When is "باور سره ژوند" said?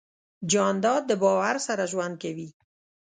1.23-2.15